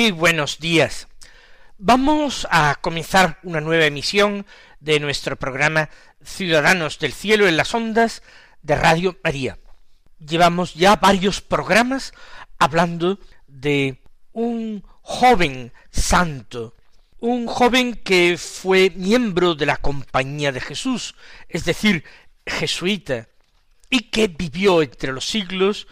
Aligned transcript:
Muy 0.00 0.12
buenos 0.12 0.58
días. 0.58 1.08
Vamos 1.76 2.48
a 2.50 2.78
comenzar 2.80 3.38
una 3.42 3.60
nueva 3.60 3.84
emisión 3.84 4.46
de 4.80 4.98
nuestro 4.98 5.36
programa 5.36 5.90
Ciudadanos 6.24 6.98
del 6.98 7.12
Cielo 7.12 7.46
en 7.46 7.58
las 7.58 7.74
ondas 7.74 8.22
de 8.62 8.76
Radio 8.76 9.18
María. 9.22 9.58
Llevamos 10.18 10.72
ya 10.72 10.96
varios 10.96 11.42
programas 11.42 12.14
hablando 12.58 13.18
de 13.46 14.00
un 14.32 14.82
joven 15.02 15.70
santo, 15.90 16.74
un 17.18 17.46
joven 17.46 17.94
que 17.94 18.38
fue 18.38 18.94
miembro 18.96 19.54
de 19.54 19.66
la 19.66 19.76
Compañía 19.76 20.50
de 20.50 20.62
Jesús, 20.62 21.14
es 21.46 21.66
decir, 21.66 22.04
jesuita, 22.46 23.28
y 23.90 24.04
que 24.04 24.28
vivió 24.28 24.80
entre 24.80 25.12
los 25.12 25.28
siglos 25.28 25.86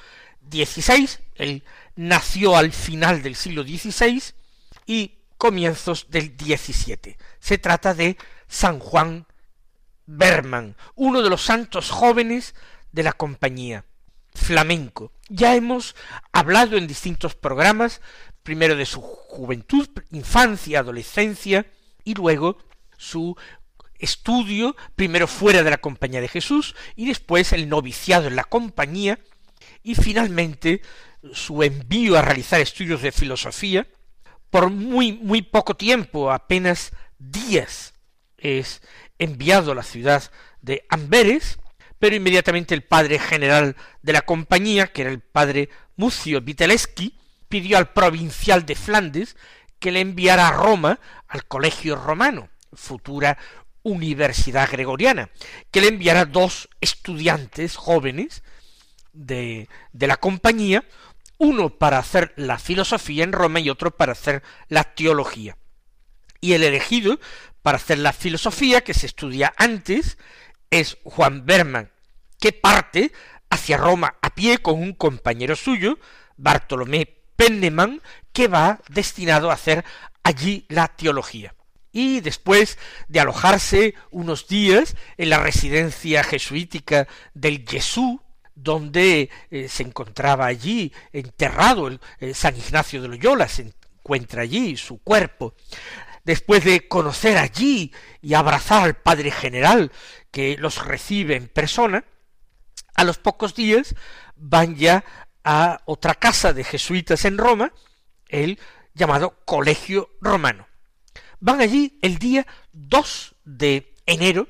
XVI, 0.51 1.11
el 1.35 1.63
nació 1.99 2.57
al 2.57 2.71
final 2.71 3.23
del 3.23 3.35
siglo 3.35 3.65
XVI 3.65 4.23
y 4.87 5.19
comienzos 5.37 6.07
del 6.09 6.37
XVII. 6.39 7.17
Se 7.41 7.59
trata 7.59 7.93
de 7.93 8.17
San 8.47 8.79
Juan 8.79 9.27
Berman, 10.07 10.77
uno 10.95 11.23
de 11.23 11.29
los 11.29 11.43
santos 11.43 11.91
jóvenes 11.91 12.55
de 12.93 13.03
la 13.03 13.13
compañía 13.13 13.85
flamenco. 14.33 15.11
Ya 15.29 15.57
hemos 15.57 15.97
hablado 16.31 16.77
en 16.77 16.87
distintos 16.87 17.35
programas, 17.35 18.01
primero 18.45 18.77
de 18.77 18.87
su 18.87 19.01
juventud, 19.01 19.89
infancia, 20.13 20.79
adolescencia, 20.79 21.67
y 22.05 22.15
luego 22.15 22.59
su 22.97 23.37
estudio, 23.99 24.77
primero 24.95 25.27
fuera 25.27 25.65
de 25.65 25.71
la 25.71 25.79
compañía 25.79 26.21
de 26.21 26.29
Jesús, 26.29 26.77
y 26.95 27.09
después 27.09 27.53
el 27.53 27.69
noviciado 27.69 28.29
en 28.29 28.37
la 28.37 28.45
compañía, 28.45 29.19
y 29.83 29.97
finalmente 29.97 30.81
su 31.33 31.63
envío 31.63 32.17
a 32.17 32.23
realizar 32.23 32.61
estudios 32.61 33.03
de 33.03 33.13
filosofía, 33.13 33.87
por 34.51 34.71
muy, 34.71 35.13
muy 35.13 35.43
poco 35.43 35.77
tiempo, 35.77 36.31
apenas 36.31 36.93
días, 37.19 37.95
es 38.37 38.83
enviado 39.19 39.73
a 39.73 39.75
la 39.75 39.83
ciudad 39.83 40.31
de 40.63 40.85
Amberes, 40.89 41.59
pero 41.99 42.17
inmediatamente 42.17 42.75
el 42.75 42.83
padre 42.83 43.19
general 43.19 43.77
de 44.03 44.13
la 44.13 44.23
compañía, 44.23 44.87
que 44.87 45.03
era 45.03 45.11
el 45.11 45.21
padre 45.21 45.69
Mucio 45.97 46.41
Viteleski, 46.41 47.19
pidió 47.49 47.79
al 47.79 47.93
provincial 47.93 48.65
de 48.65 48.77
Flandes 48.77 49.37
que 49.79 49.91
le 49.91 50.01
enviara 50.01 50.49
a 50.49 50.53
Roma 50.53 51.01
al 51.27 51.45
colegio 51.47 51.97
romano, 51.97 52.49
futura 52.73 53.39
universidad 53.83 54.69
gregoriana, 54.71 55.31
que 55.71 55.81
le 55.81 55.89
enviara 55.89 56.25
dos 56.25 56.69
estudiantes 56.81 57.77
jóvenes 57.77 58.43
de, 59.13 59.69
de 59.93 60.07
la 60.07 60.17
compañía, 60.17 60.85
uno 61.39 61.71
para 61.71 61.99
hacer 61.99 62.35
la 62.37 62.59
filosofía 62.59 63.25
en 63.25 63.33
Roma 63.33 63.61
y 63.61 63.71
otro 63.71 63.97
para 63.97 64.13
hacer 64.13 64.43
la 64.69 64.85
teología. 64.85 65.57
Y 66.41 66.53
el 66.53 66.63
elegido 66.63 67.19
para 67.63 67.77
hacer 67.77 67.99
la 67.99 68.13
filosofía, 68.13 68.83
que 68.83 68.95
se 68.95 69.07
estudia 69.07 69.55
antes, 69.57 70.19
es 70.71 70.99
Juan 71.05 71.47
Berman, 71.47 71.91
que 72.41 72.53
parte 72.53 73.13
hacia 73.51 73.77
Roma 73.77 74.17
a 74.21 74.31
pie 74.31 74.59
con 74.59 74.81
un 74.81 74.93
compañero 74.93 75.57
suyo, 75.57 75.99
Bartolomé 76.37 77.07
Penneman, 77.37 78.03
que 78.33 78.49
va 78.49 78.81
destinado 78.89 79.51
a 79.51 79.55
hacer 79.55 79.85
allí 80.23 80.67
la 80.69 80.89
teología. 80.89 81.55
Y 81.91 82.21
después 82.21 82.79
de 83.09 83.21
alojarse 83.21 83.95
unos 84.11 84.47
días 84.47 84.97
en 85.17 85.31
la 85.31 85.39
residencia 85.39 86.23
jesuítica 86.23 87.09
del 87.35 87.65
Jesús, 87.67 88.21
donde 88.63 89.31
eh, 89.51 89.69
se 89.69 89.85
encontraba 89.85 90.47
allí 90.47 90.93
enterrado 91.13 91.89
el, 91.89 92.01
San 92.35 92.57
Ignacio 92.57 93.01
de 93.01 93.09
Loyola, 93.09 93.49
se 93.49 93.63
encuentra 93.63 94.43
allí 94.43 94.77
su 94.77 94.99
cuerpo. 94.99 95.55
Después 96.25 96.65
de 96.65 96.89
conocer 96.89 97.39
allí 97.39 97.93
y 98.21 98.35
abrazar 98.35 98.83
al 98.83 98.97
Padre 98.97 99.31
General 99.31 99.93
que 100.31 100.57
los 100.59 100.85
recibe 100.85 101.37
en 101.37 101.49
persona, 101.49 102.05
a 102.95 103.05
los 103.05 103.19
pocos 103.19 103.55
días 103.55 103.95
van 104.37 104.77
ya 104.77 105.05
a 105.45 105.81
otra 105.87 106.15
casa 106.15 106.53
de 106.53 106.65
jesuitas 106.65 107.25
en 107.25 107.39
Roma, 107.39 107.73
el 108.29 108.59
llamado 108.93 109.39
Colegio 109.45 110.11
Romano. 110.21 110.67
Van 111.39 111.61
allí 111.61 111.99
el 112.03 112.19
día 112.19 112.47
2 112.73 113.37
de 113.45 113.95
enero 114.05 114.49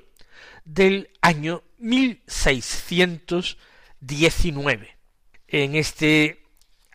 del 0.65 1.11
año 1.21 1.63
1600 1.79 3.59
19. 4.01 4.97
En 5.49 5.75
este 5.75 6.45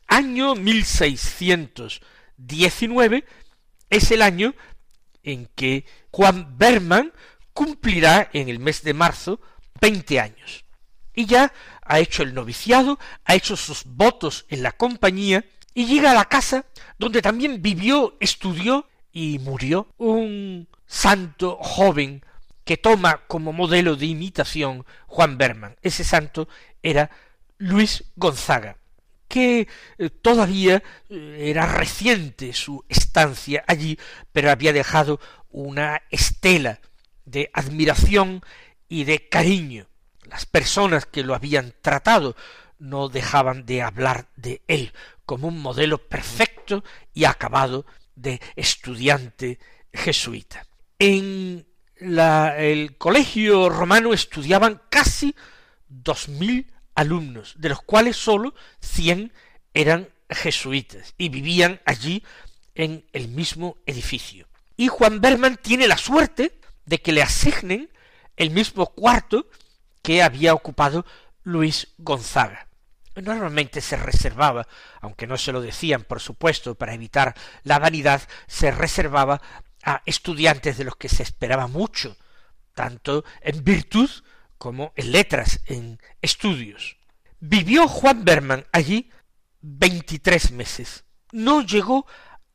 año 0.07 0.55
1619 0.55 3.25
es 3.89 4.11
el 4.11 4.21
año 4.21 4.55
en 5.23 5.49
que 5.55 5.85
Juan 6.11 6.57
Berman 6.57 7.11
cumplirá 7.53 8.29
en 8.33 8.49
el 8.49 8.59
mes 8.59 8.83
de 8.83 8.93
marzo 8.93 9.39
veinte 9.79 10.19
años. 10.19 10.65
Y 11.15 11.25
ya 11.25 11.53
ha 11.83 11.99
hecho 11.99 12.23
el 12.23 12.33
noviciado, 12.33 12.99
ha 13.25 13.35
hecho 13.35 13.55
sus 13.55 13.83
votos 13.85 14.45
en 14.49 14.63
la 14.63 14.71
compañía 14.71 15.45
y 15.73 15.85
llega 15.85 16.11
a 16.11 16.15
la 16.15 16.25
casa 16.25 16.65
donde 16.97 17.21
también 17.21 17.61
vivió, 17.61 18.17
estudió 18.19 18.87
y 19.11 19.39
murió 19.39 19.93
un 19.97 20.67
santo 20.85 21.57
joven 21.61 22.23
que 22.63 22.77
toma 22.77 23.21
como 23.27 23.53
modelo 23.53 23.95
de 23.95 24.05
imitación 24.07 24.85
Juan 25.07 25.37
Berman. 25.37 25.75
Ese 25.81 26.03
santo 26.03 26.47
era 26.81 27.09
Luis 27.57 28.05
Gonzaga, 28.15 28.77
que 29.27 29.67
eh, 29.97 30.09
todavía 30.09 30.83
eh, 31.09 31.37
era 31.49 31.65
reciente 31.65 32.53
su 32.53 32.85
estancia 32.89 33.63
allí, 33.67 33.97
pero 34.31 34.51
había 34.51 34.73
dejado 34.73 35.19
una 35.49 36.01
estela 36.09 36.79
de 37.25 37.49
admiración 37.53 38.41
y 38.87 39.03
de 39.05 39.27
cariño. 39.29 39.87
Las 40.23 40.45
personas 40.45 41.05
que 41.05 41.23
lo 41.23 41.35
habían 41.35 41.73
tratado 41.81 42.35
no 42.79 43.09
dejaban 43.09 43.65
de 43.65 43.81
hablar 43.81 44.27
de 44.35 44.61
él 44.67 44.93
como 45.25 45.47
un 45.47 45.59
modelo 45.59 45.97
perfecto 46.09 46.83
y 47.13 47.25
acabado 47.25 47.85
de 48.15 48.41
estudiante 48.55 49.59
jesuita. 49.93 50.65
En 50.99 51.65
el 52.03 52.97
colegio 52.97 53.69
romano 53.69 54.13
estudiaban 54.13 54.81
casi 54.89 55.35
dos 55.87 56.27
mil 56.27 56.71
alumnos, 56.95 57.55
de 57.57 57.69
los 57.69 57.81
cuales 57.81 58.17
sólo 58.17 58.53
cien 58.79 59.31
eran 59.73 60.09
jesuitas 60.29 61.13
y 61.17 61.29
vivían 61.29 61.81
allí 61.85 62.23
en 62.75 63.05
el 63.13 63.27
mismo 63.27 63.77
edificio. 63.85 64.47
Y 64.75 64.87
Juan 64.87 65.21
Berman 65.21 65.57
tiene 65.57 65.87
la 65.87 65.97
suerte 65.97 66.59
de 66.85 67.01
que 67.01 67.11
le 67.11 67.21
asignen 67.21 67.89
el 68.35 68.49
mismo 68.49 68.87
cuarto 68.87 69.47
que 70.01 70.23
había 70.23 70.53
ocupado 70.53 71.05
Luis 71.43 71.89
Gonzaga. 71.97 72.67
Normalmente 73.15 73.79
se 73.79 73.95
reservaba, 73.95 74.67
aunque 74.99 75.27
no 75.27 75.37
se 75.37 75.51
lo 75.51 75.61
decían, 75.61 76.03
por 76.03 76.19
supuesto, 76.19 76.73
para 76.73 76.95
evitar 76.95 77.35
la 77.63 77.77
vanidad, 77.77 78.23
se 78.47 78.71
reservaba 78.71 79.39
a 79.83 80.01
estudiantes 80.05 80.77
de 80.77 80.85
los 80.85 80.95
que 80.95 81.09
se 81.09 81.23
esperaba 81.23 81.67
mucho, 81.67 82.15
tanto 82.73 83.25
en 83.41 83.63
virtud 83.63 84.09
como 84.57 84.93
en 84.95 85.11
letras, 85.11 85.59
en 85.65 85.99
estudios. 86.21 86.97
Vivió 87.39 87.87
Juan 87.87 88.23
Berman 88.23 88.65
allí 88.71 89.09
veintitrés 89.59 90.51
meses. 90.51 91.03
No 91.31 91.61
llegó 91.61 92.05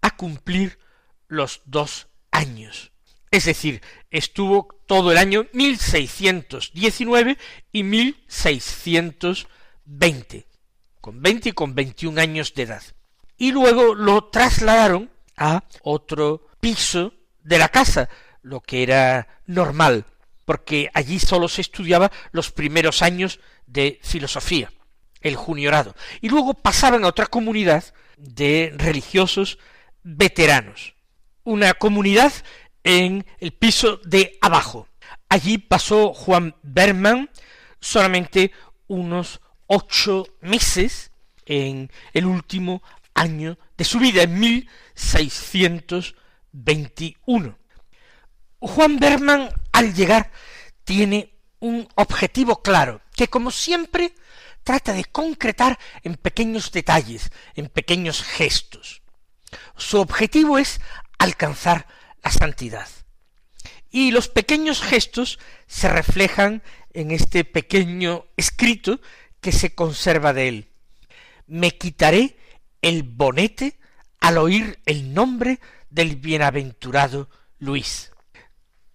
a 0.00 0.16
cumplir 0.16 0.78
los 1.26 1.60
dos 1.66 2.06
años. 2.30 2.92
Es 3.30 3.44
decir, 3.44 3.82
estuvo 4.10 4.68
todo 4.86 5.12
el 5.12 5.18
año 5.18 5.46
1619 5.52 7.36
y 7.72 7.82
1620. 7.82 10.46
con 11.00 11.22
20 11.22 11.50
y 11.50 11.52
con 11.52 11.74
21 11.74 12.18
años 12.20 12.54
de 12.54 12.62
edad. 12.62 12.82
Y 13.36 13.52
luego 13.52 13.94
lo 13.94 14.30
trasladaron 14.30 15.10
a 15.36 15.64
otro 15.82 16.48
piso 16.60 17.12
de 17.48 17.58
la 17.58 17.70
casa, 17.70 18.10
lo 18.42 18.60
que 18.60 18.82
era 18.82 19.26
normal, 19.46 20.04
porque 20.44 20.90
allí 20.92 21.18
solo 21.18 21.48
se 21.48 21.62
estudiaba 21.62 22.12
los 22.30 22.52
primeros 22.52 23.00
años 23.02 23.40
de 23.66 23.98
filosofía, 24.02 24.70
el 25.22 25.34
juniorado, 25.34 25.94
y 26.20 26.28
luego 26.28 26.52
pasaban 26.54 27.04
a 27.04 27.08
otra 27.08 27.26
comunidad 27.26 27.84
de 28.18 28.74
religiosos 28.76 29.58
veteranos, 30.02 30.94
una 31.42 31.72
comunidad 31.72 32.32
en 32.84 33.26
el 33.40 33.52
piso 33.52 33.98
de 34.04 34.38
abajo. 34.42 34.88
Allí 35.30 35.56
pasó 35.56 36.12
Juan 36.12 36.54
Berman 36.62 37.30
solamente 37.80 38.52
unos 38.88 39.40
ocho 39.66 40.26
meses 40.42 41.12
en 41.46 41.90
el 42.12 42.26
último 42.26 42.82
año 43.14 43.58
de 43.76 43.84
su 43.84 43.98
vida, 43.98 44.22
en 44.22 44.38
1621. 46.52 47.58
Juan 48.60 48.98
Berman, 48.98 49.48
al 49.72 49.94
llegar, 49.94 50.30
tiene 50.84 51.34
un 51.60 51.88
objetivo 51.94 52.62
claro, 52.62 53.00
que 53.14 53.28
como 53.28 53.50
siempre 53.50 54.14
trata 54.64 54.92
de 54.92 55.04
concretar 55.04 55.78
en 56.02 56.16
pequeños 56.16 56.72
detalles, 56.72 57.30
en 57.54 57.68
pequeños 57.68 58.22
gestos. 58.22 59.02
Su 59.76 59.98
objetivo 59.98 60.58
es 60.58 60.80
alcanzar 61.18 61.86
la 62.22 62.30
santidad. 62.30 62.88
Y 63.90 64.10
los 64.10 64.28
pequeños 64.28 64.82
gestos 64.82 65.38
se 65.66 65.88
reflejan 65.88 66.62
en 66.92 67.10
este 67.10 67.44
pequeño 67.44 68.26
escrito 68.36 69.00
que 69.40 69.52
se 69.52 69.74
conserva 69.74 70.32
de 70.32 70.48
él. 70.48 70.72
Me 71.46 71.70
quitaré 71.70 72.36
el 72.82 73.02
bonete 73.02 73.78
al 74.20 74.38
oír 74.38 74.80
el 74.84 75.14
nombre 75.14 75.60
del 75.90 76.16
bienaventurado 76.16 77.28
Luis. 77.58 78.12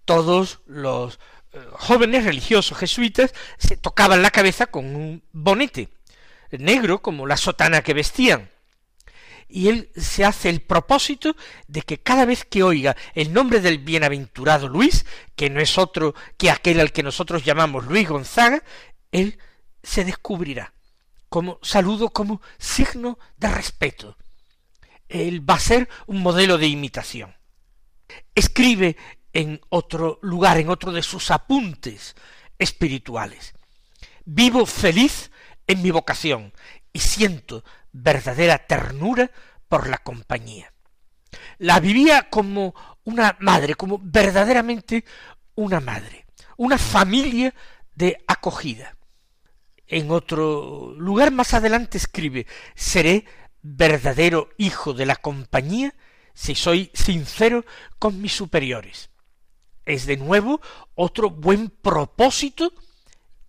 Todos 0.06 0.62
los 0.66 1.20
eh, 1.52 1.60
jóvenes 1.74 2.26
religiosos 2.26 2.78
jesuitas 2.78 3.34
se 3.58 3.78
tocaban 3.78 4.22
la 4.22 4.32
cabeza 4.32 4.68
con 4.68 4.96
un 4.96 5.24
bonete 5.32 5.90
negro 6.52 7.02
como 7.02 7.26
la 7.26 7.38
sotana 7.38 7.82
que 7.82 7.94
vestían 7.94 8.50
y 9.54 9.70
él 9.70 9.92
se 9.96 10.26
hace 10.26 10.50
el 10.50 10.62
propósito 10.62 11.36
de 11.68 11.84
que 11.84 12.00
cada 12.00 12.26
vez 12.26 12.44
que 12.44 12.64
oiga 12.64 12.96
el 13.14 13.34
nombre 13.34 13.60
del 13.60 13.78
bienaventurado 13.78 14.68
Luis, 14.68 15.06
que 15.36 15.52
no 15.52 15.60
es 15.60 15.78
otro 15.78 16.16
que 16.38 16.50
aquel 16.50 16.80
al 16.80 16.92
que 16.92 17.04
nosotros 17.04 17.46
llamamos 17.46 17.86
Luis 17.86 18.10
Gonzaga, 18.10 18.64
él 19.12 19.38
se 19.84 20.06
descubrirá 20.06 20.74
como 21.30 21.60
saludo, 21.62 22.10
como 22.10 22.42
signo 22.60 23.18
de 23.38 23.50
respeto. 23.50 24.18
Él 25.14 25.48
va 25.48 25.54
a 25.54 25.60
ser 25.60 25.88
un 26.08 26.24
modelo 26.24 26.58
de 26.58 26.68
imitación. 26.68 27.36
Escribe 28.34 28.98
en 29.32 29.62
otro 29.70 30.18
lugar, 30.24 30.58
en 30.58 30.70
otro 30.70 30.92
de 30.92 31.04
sus 31.04 31.30
apuntes 31.30 32.16
espirituales. 32.58 33.54
Vivo 34.26 34.66
feliz 34.66 35.30
en 35.68 35.84
mi 35.84 35.92
vocación 35.92 36.52
y 36.92 37.00
siento 37.00 37.64
verdadera 37.92 38.66
ternura 38.66 39.30
por 39.70 39.88
la 39.88 40.00
compañía. 40.00 40.74
La 41.60 41.80
vivía 41.80 42.30
como 42.32 42.74
una 43.04 43.38
madre, 43.40 43.76
como 43.76 44.00
verdaderamente 44.02 45.06
una 45.54 45.80
madre, 45.80 46.26
una 46.58 46.80
familia 46.80 47.54
de 47.94 48.18
acogida. 48.26 48.98
En 49.86 50.10
otro 50.10 50.96
lugar 50.98 51.32
más 51.32 51.54
adelante 51.54 52.00
escribe, 52.00 52.48
seré 52.74 53.26
verdadero 53.64 54.50
hijo 54.58 54.94
de 54.94 55.06
la 55.08 55.16
compañía 55.16 55.96
si 56.36 56.54
soy 56.54 56.92
sincero 56.94 57.66
con 57.98 58.22
mis 58.22 58.34
superiores. 58.34 59.10
Es 59.86 60.06
de 60.06 60.18
nuevo 60.18 60.62
otro 60.96 61.30
buen 61.30 61.70
propósito 61.70 62.74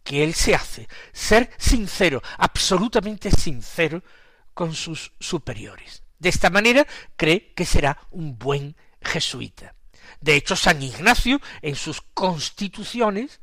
que 0.02 0.22
él 0.22 0.34
se 0.34 0.54
hace, 0.54 0.88
ser 1.12 1.50
sincero, 1.58 2.22
absolutamente 2.38 3.30
sincero 3.30 4.02
con 4.52 4.74
sus 4.74 5.12
superiores. 5.18 6.02
De 6.18 6.28
esta 6.28 6.50
manera 6.50 6.86
cree 7.16 7.52
que 7.54 7.64
será 7.64 7.98
un 8.10 8.38
buen 8.38 8.76
jesuita. 9.00 9.74
De 10.20 10.36
hecho, 10.36 10.56
San 10.56 10.82
Ignacio, 10.82 11.40
en 11.62 11.74
sus 11.74 12.00
constituciones, 12.00 13.40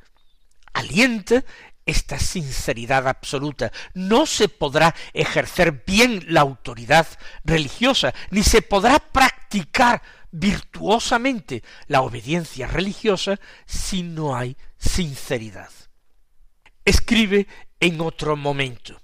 alienta 0.73 1.43
esta 1.85 2.19
sinceridad 2.19 3.07
absoluta. 3.07 3.71
No 3.93 4.25
se 4.25 4.49
podrá 4.49 4.95
ejercer 5.13 5.83
bien 5.85 6.23
la 6.27 6.41
autoridad 6.41 7.07
religiosa, 7.43 8.13
ni 8.29 8.43
se 8.43 8.61
podrá 8.61 8.99
practicar 8.99 10.01
virtuosamente 10.31 11.63
la 11.87 12.01
obediencia 12.01 12.67
religiosa 12.67 13.39
si 13.65 14.03
no 14.03 14.35
hay 14.35 14.55
sinceridad. 14.77 15.69
Escribe 16.85 17.47
en 17.79 18.01
otro 18.01 18.35
momento, 18.35 19.01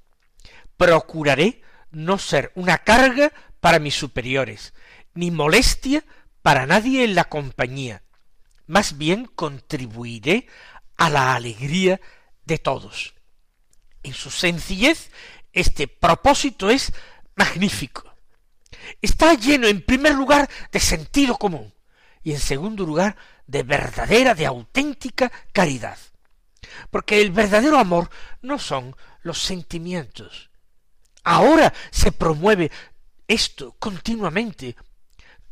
procuraré 0.77 1.61
no 1.91 2.17
ser 2.17 2.51
una 2.55 2.79
carga 2.79 3.31
para 3.59 3.79
mis 3.79 3.95
superiores, 3.95 4.73
ni 5.13 5.31
molestia 5.31 6.03
para 6.41 6.65
nadie 6.65 7.03
en 7.03 7.15
la 7.15 7.25
compañía. 7.25 8.03
Más 8.67 8.97
bien 8.97 9.25
contribuiré 9.25 10.47
a 10.97 11.09
la 11.09 11.35
alegría 11.35 11.99
de 12.47 12.57
todos. 12.57 13.13
En 14.01 14.13
su 14.13 14.31
sencillez, 14.31 15.11
este 15.53 15.87
propósito 15.87 16.69
es 16.69 16.93
magnífico. 17.35 18.03
Está 19.01 19.33
lleno, 19.33 19.67
en 19.67 19.81
primer 19.81 20.15
lugar, 20.15 20.49
de 20.71 20.79
sentido 20.79 21.37
común 21.37 21.73
y, 22.23 22.31
en 22.31 22.39
segundo 22.39 22.85
lugar, 22.85 23.15
de 23.45 23.63
verdadera, 23.63 24.33
de 24.33 24.45
auténtica 24.45 25.31
caridad. 25.51 25.97
Porque 26.89 27.21
el 27.21 27.31
verdadero 27.31 27.77
amor 27.77 28.09
no 28.41 28.57
son 28.57 28.95
los 29.21 29.41
sentimientos, 29.41 30.49
Ahora 31.27 31.73
se 31.91 32.13
promueve 32.13 32.71
esto 33.27 33.75
continuamente. 33.79 34.77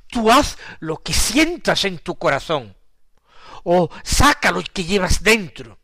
Tú 0.08 0.32
haz 0.32 0.58
lo 0.80 1.04
que 1.04 1.12
sientas 1.12 1.84
en 1.84 1.98
tu 1.98 2.16
corazón, 2.16 2.78
o 3.66 3.90
saca 4.02 4.52
lo 4.52 4.62
que 4.62 4.86
llevas 4.86 5.22
dentro. 5.22 5.78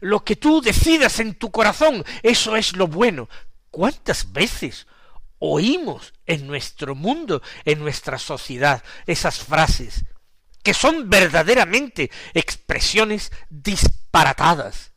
Lo 0.00 0.24
que 0.24 0.36
tú 0.36 0.60
decidas 0.60 1.18
en 1.20 1.34
tu 1.34 1.50
corazón, 1.50 2.04
eso 2.22 2.56
es 2.56 2.76
lo 2.76 2.86
bueno. 2.86 3.28
¿Cuántas 3.70 4.32
veces 4.32 4.86
oímos 5.38 6.12
en 6.26 6.46
nuestro 6.46 6.94
mundo, 6.94 7.42
en 7.64 7.80
nuestra 7.80 8.18
sociedad, 8.18 8.82
esas 9.06 9.38
frases 9.38 10.04
que 10.62 10.74
son 10.74 11.10
verdaderamente 11.10 12.10
expresiones 12.34 13.32
disparatadas? 13.50 14.92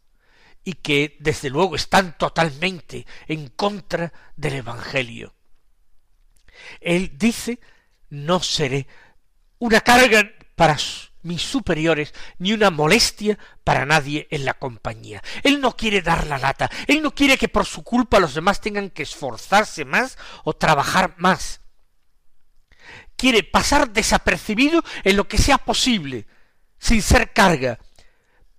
y 0.68 0.74
que 0.74 1.16
desde 1.20 1.50
luego 1.50 1.76
están 1.76 2.18
totalmente 2.18 3.06
en 3.28 3.50
contra 3.50 4.12
del 4.36 4.56
Evangelio. 4.56 5.36
Él 6.82 7.12
dice, 7.16 7.60
no 8.10 8.42
seré 8.42 8.88
una 9.60 9.80
carga 9.82 10.30
para 10.56 10.78
mis 11.26 11.42
superiores, 11.42 12.14
ni 12.38 12.54
una 12.54 12.70
molestia 12.70 13.38
para 13.64 13.86
nadie 13.86 14.28
en 14.30 14.46
la 14.46 14.54
compañía. 14.54 15.22
Él 15.44 15.60
no 15.60 15.76
quiere 15.76 16.02
dar 16.02 16.28
la 16.28 16.38
lata, 16.38 16.70
él 16.88 17.02
no 17.02 17.14
quiere 17.14 17.38
que 17.38 17.50
por 17.50 17.66
su 17.66 17.84
culpa 17.84 18.20
los 18.20 18.36
demás 18.36 18.62
tengan 18.62 18.90
que 18.90 19.04
esforzarse 19.04 19.86
más 19.86 20.18
o 20.44 20.54
trabajar 20.54 21.16
más. 21.18 21.62
Quiere 23.18 23.44
pasar 23.44 23.92
desapercibido 23.92 24.84
en 25.04 25.18
lo 25.18 25.28
que 25.28 25.38
sea 25.38 25.58
posible, 25.58 26.28
sin 26.78 27.02
ser 27.02 27.34
carga, 27.34 27.80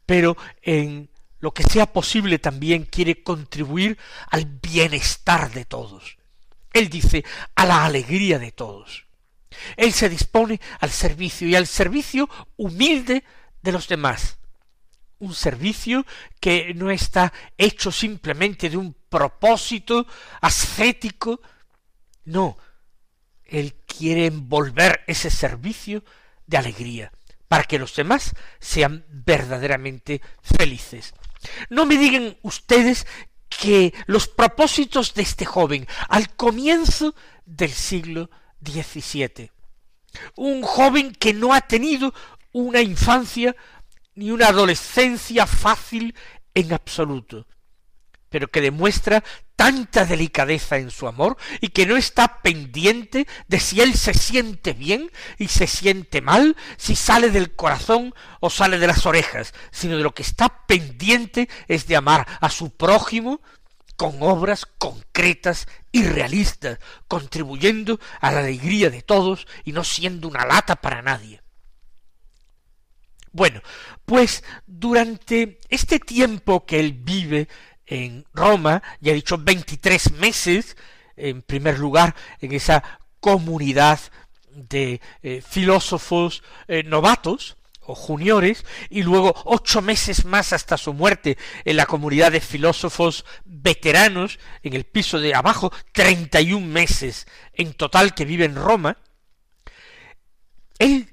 pero 0.04 0.37
en 0.62 1.11
lo 1.38 1.54
que 1.54 1.62
sea 1.62 1.87
posible 1.87 2.38
también 2.38 2.85
quiere 2.85 3.23
contribuir 3.23 3.99
al 4.30 4.46
bienestar 4.46 5.52
de 5.52 5.64
todos. 5.64 6.18
Él 6.73 6.88
dice 6.88 7.25
a 7.54 7.64
la 7.64 7.85
alegría 7.85 8.38
de 8.38 8.50
todos. 8.50 9.05
Él 9.76 9.92
se 9.92 10.08
dispone 10.08 10.60
al 10.80 10.90
servicio 10.90 11.46
y 11.48 11.54
al 11.54 11.66
servicio 11.66 12.28
humilde 12.56 13.25
de 13.62 13.72
los 13.72 13.88
demás. 13.88 14.38
Un 15.18 15.34
servicio 15.34 16.04
que 16.40 16.75
no 16.75 16.90
está 16.90 17.32
hecho 17.56 17.90
simplemente 17.90 18.68
de 18.68 18.76
un 18.76 18.94
propósito 19.08 20.06
ascético. 20.40 21.40
No, 22.25 22.58
él 23.44 23.75
quiere 23.86 24.26
envolver 24.26 25.04
ese 25.06 25.30
servicio 25.30 26.04
de 26.46 26.56
alegría 26.58 27.12
para 27.48 27.64
que 27.64 27.78
los 27.78 27.94
demás 27.94 28.34
sean 28.58 29.04
verdaderamente 29.08 30.20
felices. 30.42 31.14
No 31.70 31.86
me 31.86 31.96
digan 31.96 32.36
ustedes 32.42 33.06
que 33.48 33.94
los 34.06 34.28
propósitos 34.28 35.14
de 35.14 35.22
este 35.22 35.44
joven 35.44 35.86
al 36.08 36.34
comienzo 36.34 37.14
del 37.44 37.70
siglo 37.70 38.30
XVII, 38.64 39.50
un 40.36 40.62
joven 40.62 41.12
que 41.12 41.34
no 41.34 41.52
ha 41.52 41.60
tenido 41.62 42.14
una 42.52 42.80
infancia 42.80 43.54
ni 44.14 44.30
una 44.30 44.48
adolescencia 44.48 45.46
fácil 45.46 46.14
en 46.54 46.72
absoluto, 46.72 47.46
pero 48.30 48.48
que 48.48 48.60
demuestra 48.60 49.22
tanta 49.56 50.04
delicadeza 50.04 50.76
en 50.76 50.90
su 50.90 51.06
amor 51.06 51.36
y 51.60 51.68
que 51.68 51.86
no 51.86 51.96
está 51.96 52.42
pendiente 52.42 53.26
de 53.48 53.60
si 53.60 53.80
él 53.80 53.94
se 53.94 54.14
siente 54.14 54.72
bien 54.72 55.10
y 55.38 55.48
se 55.48 55.66
siente 55.66 56.20
mal, 56.20 56.56
si 56.76 56.96
sale 56.96 57.30
del 57.30 57.54
corazón 57.54 58.14
o 58.40 58.50
sale 58.50 58.78
de 58.78 58.86
las 58.86 59.06
orejas, 59.06 59.54
sino 59.70 59.96
de 59.96 60.02
lo 60.02 60.14
que 60.14 60.22
está 60.22 60.66
pendiente 60.66 61.48
es 61.68 61.86
de 61.86 61.96
amar 61.96 62.26
a 62.40 62.50
su 62.50 62.70
prójimo 62.70 63.40
con 63.96 64.22
obras 64.22 64.66
concretas 64.66 65.66
y 65.97 66.76
contribuyendo 67.09 67.99
a 68.21 68.33
la 68.33 68.41
alegría 68.41 68.91
de 68.91 69.03
todos 69.03 69.47
y 69.65 69.73
no 69.73 69.85
siendo 69.85 70.29
una 70.29 70.45
lata 70.45 70.76
para 70.76 71.03
nadie. 71.03 71.41
Bueno, 73.33 73.61
pues 74.05 74.43
durante 74.67 75.59
este 75.69 75.99
tiempo 75.99 76.65
que 76.65 76.81
él 76.81 76.93
vive 76.93 77.49
en 77.87 78.25
Roma, 78.33 78.83
ya 79.00 79.12
he 79.12 79.17
dicho 79.17 79.38
23 79.38 80.12
meses, 80.12 80.76
en 81.17 81.43
primer 81.43 81.79
lugar, 81.79 82.15
en 82.41 82.53
esa 82.53 82.83
comunidad 83.21 84.00
de 84.50 85.00
eh, 85.23 85.43
filósofos 85.47 86.43
eh, 86.67 86.83
novatos 86.83 87.57
o 87.87 87.95
juniores, 87.95 88.64
y 88.90 89.02
luego 89.02 89.35
ocho 89.45 89.83
meses 89.83 90.25
más 90.25 90.52
hasta 90.52 90.76
su 90.76 90.93
muerte 90.93 91.38
en 91.64 91.76
la 91.76 91.87
comunidad 91.87 92.33
de 92.33 92.40
filósofos 92.40 93.25
veteranos, 93.45 94.38
en 94.62 94.75
el 94.75 94.85
piso 94.85 95.21
de 95.21 95.35
abajo, 95.35 95.73
treinta 95.93 96.40
y 96.40 96.52
un 96.52 96.73
meses 96.73 97.26
en 97.52 97.75
total 97.75 98.14
que 98.14 98.25
vive 98.25 98.45
en 98.45 98.57
Roma, 98.57 98.99
él 100.78 101.09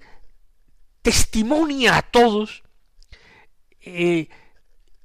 testimonia 1.02 1.98
a 1.98 2.02
todos 2.02 2.64
eh, 3.82 4.30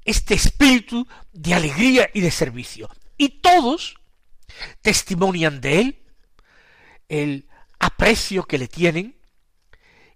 este 0.05 0.35
espíritu 0.35 1.07
de 1.33 1.55
alegría 1.55 2.09
y 2.15 2.21
de 2.21 2.31
servicio. 2.31 2.89
Y 3.17 3.41
todos 3.41 3.97
testimonian 4.81 5.61
de 5.61 5.81
él 5.81 6.03
el 7.09 7.49
aprecio 7.79 8.45
que 8.45 8.59
le 8.59 8.69
tienen 8.69 9.18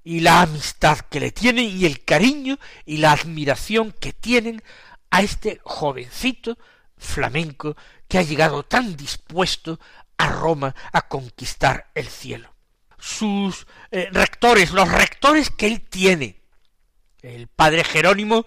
y 0.04 0.20
la 0.20 0.42
amistad 0.42 0.98
que 0.98 1.20
le 1.20 1.30
tienen 1.30 1.64
y 1.64 1.84
el 1.86 2.04
cariño 2.04 2.58
y 2.84 2.98
la 2.98 3.12
admiración 3.12 3.92
que 3.92 4.12
tienen 4.12 4.62
a 5.10 5.22
este 5.22 5.60
jovencito 5.64 6.58
flamenco 6.96 7.76
que 8.08 8.18
ha 8.18 8.22
llegado 8.22 8.62
tan 8.62 8.96
dispuesto 8.96 9.78
a 10.16 10.28
Roma 10.28 10.74
a 10.92 11.08
conquistar 11.08 11.90
el 11.94 12.06
cielo. 12.06 12.54
Sus 12.98 13.66
eh, 13.90 14.08
rectores, 14.12 14.72
los 14.72 14.90
rectores 14.90 15.50
que 15.50 15.66
él 15.66 15.80
tiene, 15.80 16.42
el 17.22 17.48
padre 17.48 17.84
Jerónimo 17.84 18.46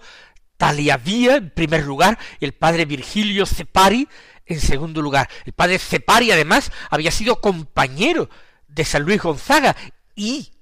Taliavía 0.56 1.36
en 1.36 1.50
primer 1.50 1.84
lugar 1.84 2.18
y 2.40 2.46
el 2.46 2.54
padre 2.54 2.86
Virgilio 2.86 3.44
Cepari 3.44 4.08
en 4.46 4.58
segundo 4.58 5.02
lugar. 5.02 5.28
El 5.44 5.52
padre 5.52 5.78
Cepari 5.78 6.30
además 6.30 6.72
había 6.88 7.10
sido 7.10 7.42
compañero 7.42 8.30
de 8.66 8.84
San 8.86 9.02
Luis 9.02 9.20
Gonzaga 9.20 9.76
y 10.14 10.52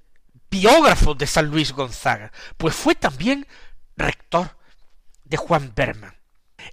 biógrafo 0.54 1.16
de 1.16 1.26
San 1.26 1.46
Luis 1.50 1.72
Gonzaga, 1.72 2.30
pues 2.56 2.76
fue 2.76 2.94
también 2.94 3.44
rector 3.96 4.56
de 5.24 5.36
Juan 5.36 5.72
Berman. 5.74 6.14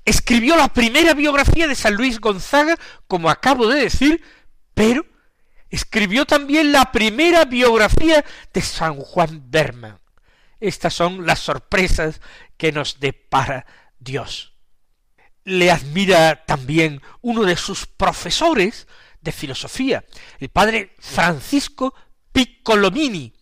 Escribió 0.06 0.56
la 0.56 0.68
primera 0.68 1.16
biografía 1.16 1.68
de 1.68 1.74
San 1.74 1.96
Luis 1.96 2.20
Gonzaga, 2.20 2.76
como 3.08 3.32
acabo 3.32 3.66
de 3.66 3.82
decir, 3.82 4.24
pero 4.76 5.04
escribió 5.72 6.28
también 6.28 6.72
la 6.72 6.92
primera 6.92 7.46
biografía 7.46 8.24
de 8.54 8.62
San 8.62 8.98
Juan 8.98 9.50
Berman. 9.50 10.00
Estas 10.60 10.94
son 10.94 11.26
las 11.26 11.40
sorpresas 11.40 12.22
que 12.58 12.72
nos 12.72 13.00
depara 13.00 13.66
Dios. 13.98 14.54
Le 15.44 15.72
admira 15.72 16.46
también 16.46 17.02
uno 17.22 17.44
de 17.46 17.56
sus 17.56 17.88
profesores 17.88 18.88
de 19.22 19.32
filosofía, 19.32 20.04
el 20.40 20.50
padre 20.50 20.96
Francisco 21.00 21.96
Piccolomini, 22.32 23.34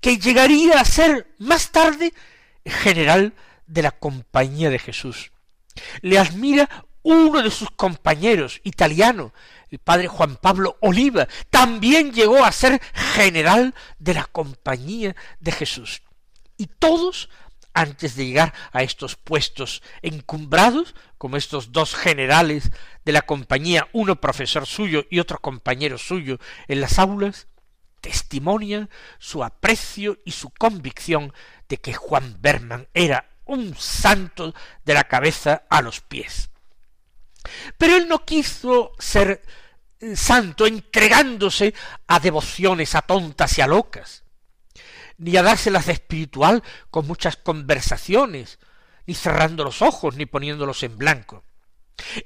que 0.00 0.18
llegaría 0.18 0.80
a 0.80 0.84
ser 0.84 1.34
más 1.38 1.70
tarde 1.70 2.12
general 2.64 3.34
de 3.66 3.82
la 3.82 3.90
Compañía 3.90 4.70
de 4.70 4.78
Jesús. 4.78 5.32
Le 6.00 6.18
admira 6.18 6.68
uno 7.02 7.42
de 7.42 7.50
sus 7.50 7.70
compañeros, 7.70 8.60
italiano, 8.64 9.32
el 9.70 9.78
padre 9.78 10.08
Juan 10.08 10.36
Pablo 10.36 10.78
Oliva, 10.80 11.28
también 11.50 12.12
llegó 12.12 12.44
a 12.44 12.52
ser 12.52 12.80
general 12.94 13.74
de 13.98 14.14
la 14.14 14.24
Compañía 14.24 15.14
de 15.40 15.52
Jesús. 15.52 16.02
Y 16.56 16.66
todos 16.66 17.28
antes 17.74 18.14
de 18.14 18.26
llegar 18.26 18.54
a 18.72 18.82
estos 18.82 19.16
puestos 19.16 19.82
encumbrados, 20.00 20.94
como 21.18 21.36
estos 21.36 21.72
dos 21.72 21.94
generales 21.94 22.70
de 23.04 23.12
la 23.12 23.22
compañía, 23.22 23.88
uno 23.92 24.20
profesor 24.20 24.66
suyo 24.66 25.06
y 25.10 25.18
otro 25.18 25.38
compañero 25.40 25.98
suyo 25.98 26.38
en 26.68 26.80
las 26.80 26.98
aulas, 26.98 27.48
testimonian 28.04 28.90
su 29.18 29.42
aprecio 29.42 30.18
y 30.26 30.32
su 30.32 30.50
convicción 30.50 31.32
de 31.70 31.78
que 31.78 31.94
Juan 31.94 32.36
Berman 32.38 32.86
era 32.92 33.30
un 33.46 33.74
santo 33.74 34.54
de 34.84 34.92
la 34.92 35.04
cabeza 35.04 35.62
a 35.70 35.80
los 35.80 36.02
pies. 36.02 36.50
Pero 37.78 37.96
él 37.96 38.06
no 38.06 38.26
quiso 38.26 38.92
ser 38.98 39.42
eh, 40.00 40.16
santo 40.16 40.66
entregándose 40.66 41.72
a 42.06 42.20
devociones 42.20 42.94
a 42.94 43.00
tontas 43.00 43.56
y 43.56 43.62
a 43.62 43.66
locas 43.66 44.24
ni 45.16 45.36
a 45.36 45.42
dárselas 45.42 45.86
de 45.86 45.92
espiritual 45.92 46.62
con 46.90 47.06
muchas 47.06 47.36
conversaciones, 47.36 48.58
ni 49.06 49.14
cerrando 49.14 49.64
los 49.64 49.80
ojos, 49.80 50.16
ni 50.16 50.26
poniéndolos 50.26 50.82
en 50.82 50.98
blanco. 50.98 51.44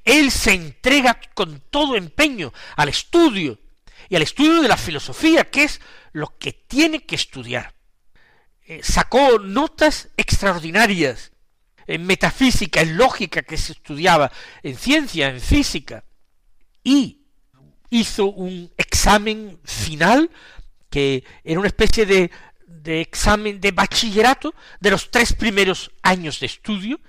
Él 0.05 0.31
se 0.31 0.55
entrega 0.55 1.21
con 1.35 1.61
todo 1.71 1.97
empeño 1.97 2.53
al 2.77 2.89
estudio, 2.89 3.59
y 4.09 4.17
al 4.17 4.23
estudio 4.23 4.63
de 4.63 4.69
la 4.69 4.77
filosofía, 4.77 5.51
que 5.51 5.65
es 5.65 5.81
lo 6.13 6.39
que 6.39 6.53
tiene 6.53 7.05
que 7.05 7.15
estudiar. 7.15 7.75
Eh, 8.67 8.81
sacó 8.83 9.39
notas 9.39 10.09
extraordinarias 10.17 11.33
en 11.87 12.07
metafísica, 12.07 12.81
en 12.81 12.97
lógica 12.97 13.43
que 13.43 13.57
se 13.57 13.73
estudiaba, 13.73 14.31
en 14.63 14.77
ciencia, 14.77 15.29
en 15.29 15.41
física, 15.41 16.05
y 16.85 17.23
hizo 17.91 18.27
un 18.27 18.71
examen 18.77 19.59
final 19.65 20.31
que 20.91 21.25
era 21.45 21.61
una 21.61 21.69
especie 21.69 22.07
de 22.07 22.31
de 22.89 23.01
examen 23.01 23.61
de 23.61 23.73
bachillerato 23.73 24.55
de 24.81 24.91
los 24.91 25.11
tres 25.11 25.33
primeros 25.33 25.91
años 26.03 26.41
de 26.41 26.47
estudio, 26.47 27.01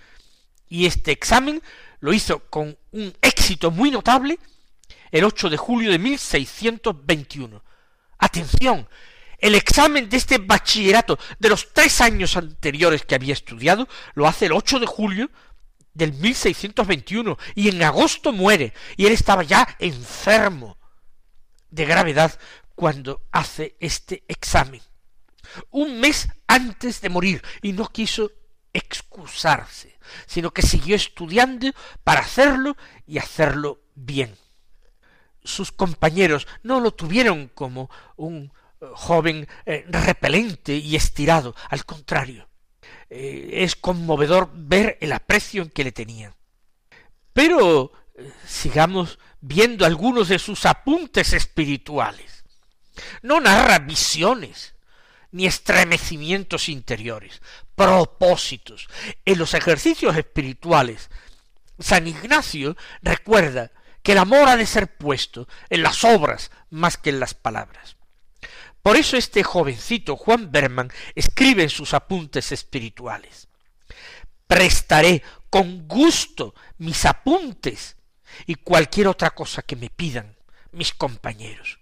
y 0.67 0.85
este 0.85 1.11
examen 1.11 1.61
lo 1.99 2.13
hizo 2.13 2.39
con 2.49 2.77
un 2.91 3.13
éxito 3.21 3.71
muy 3.71 3.91
notable 3.91 4.39
el 5.11 5.23
8 5.23 5.49
de 5.49 5.57
julio 5.57 5.91
de 5.91 5.99
1621. 5.99 7.63
Atención, 8.17 8.87
el 9.37 9.55
examen 9.55 10.09
de 10.09 10.17
este 10.17 10.37
bachillerato 10.37 11.17
de 11.39 11.49
los 11.49 11.73
tres 11.73 12.01
años 12.01 12.35
anteriores 12.35 13.05
que 13.05 13.15
había 13.15 13.33
estudiado 13.33 13.87
lo 14.13 14.27
hace 14.27 14.47
el 14.47 14.53
8 14.53 14.79
de 14.79 14.85
julio 14.85 15.29
del 15.93 16.13
1621 16.13 17.37
y 17.55 17.69
en 17.69 17.83
agosto 17.83 18.31
muere 18.31 18.73
y 18.97 19.05
él 19.05 19.13
estaba 19.13 19.43
ya 19.43 19.67
enfermo 19.79 20.77
de 21.69 21.85
gravedad 21.85 22.37
cuando 22.75 23.21
hace 23.31 23.75
este 23.79 24.23
examen 24.27 24.81
un 25.71 25.99
mes 25.99 26.27
antes 26.47 27.01
de 27.01 27.09
morir 27.09 27.43
y 27.61 27.73
no 27.73 27.87
quiso 27.87 28.31
excusarse, 28.73 29.97
sino 30.25 30.51
que 30.51 30.61
siguió 30.61 30.95
estudiando 30.95 31.71
para 32.03 32.21
hacerlo 32.21 32.77
y 33.07 33.17
hacerlo 33.17 33.81
bien. 33.95 34.35
Sus 35.49 35.71
compañeros 35.71 36.47
no 36.63 36.79
lo 36.79 36.91
tuvieron 36.91 37.47
como 37.49 37.89
un 38.15 38.51
eh, 38.79 38.85
joven 38.93 39.47
eh, 39.65 39.85
repelente 39.89 40.75
y 40.75 40.95
estirado, 40.95 41.55
al 41.69 41.85
contrario, 41.85 42.47
eh, 43.09 43.49
es 43.53 43.75
conmovedor 43.75 44.51
ver 44.53 44.97
el 45.01 45.11
aprecio 45.11 45.63
en 45.63 45.69
que 45.69 45.83
le 45.83 45.91
tenían. 45.91 46.35
Pero 47.33 47.91
sigamos 48.45 49.17
viendo 49.41 49.85
algunos 49.85 50.27
de 50.27 50.39
sus 50.39 50.65
apuntes 50.65 51.33
espirituales. 51.33 52.43
No 53.21 53.39
narra 53.39 53.79
visiones, 53.79 54.75
ni 55.31 55.45
estremecimientos 55.45 56.69
interiores, 56.69 57.41
propósitos. 57.75 58.87
En 59.25 59.39
los 59.39 59.53
ejercicios 59.53 60.15
espirituales, 60.15 61.09
San 61.79 62.07
Ignacio 62.07 62.75
recuerda 63.01 63.71
que 64.03 64.13
el 64.13 64.17
amor 64.17 64.49
ha 64.49 64.57
de 64.57 64.65
ser 64.65 64.97
puesto 64.97 65.47
en 65.69 65.83
las 65.83 66.03
obras 66.03 66.51
más 66.69 66.97
que 66.97 67.09
en 67.09 67.19
las 67.19 67.33
palabras. 67.33 67.97
Por 68.81 68.95
eso 68.95 69.17
este 69.17 69.43
jovencito 69.43 70.15
Juan 70.15 70.51
Berman 70.51 70.89
escribe 71.15 71.63
en 71.63 71.69
sus 71.69 71.93
apuntes 71.93 72.51
espirituales 72.51 73.49
prestaré 74.49 75.21
con 75.51 75.87
gusto 75.87 76.55
mis 76.79 77.05
apuntes 77.05 77.97
y 78.47 78.55
cualquier 78.55 79.07
otra 79.07 79.29
cosa 79.29 79.61
que 79.61 79.75
me 79.75 79.91
pidan 79.91 80.35
mis 80.71 80.91
compañeros. 80.91 81.79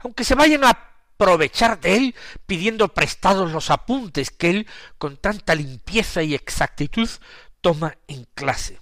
Aunque 0.00 0.24
se 0.24 0.34
vayan 0.34 0.64
a 0.64 0.70
aprovechar 0.70 1.78
de 1.80 1.96
él 1.96 2.14
pidiendo 2.46 2.94
prestados 2.94 3.52
los 3.52 3.70
apuntes 3.70 4.30
que 4.30 4.48
él 4.48 4.66
con 4.96 5.18
tanta 5.18 5.54
limpieza 5.54 6.22
y 6.22 6.34
exactitud 6.34 7.10
toma 7.60 7.98
en 8.08 8.26
clase. 8.34 8.80